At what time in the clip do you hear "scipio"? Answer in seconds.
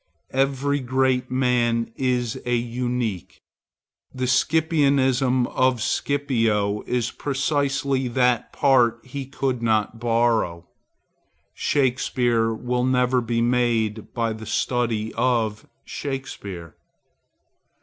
5.79-6.81